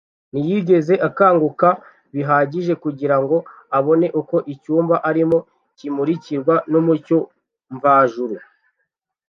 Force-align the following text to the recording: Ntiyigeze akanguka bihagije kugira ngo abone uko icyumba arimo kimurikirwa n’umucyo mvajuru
Ntiyigeze 0.31 0.93
akanguka 1.07 1.67
bihagije 2.13 2.73
kugira 2.83 3.15
ngo 3.21 3.35
abone 3.77 4.07
uko 4.21 4.35
icyumba 4.53 4.95
arimo 5.09 5.37
kimurikirwa 5.77 6.55
n’umucyo 6.71 7.17
mvajuru 7.75 8.35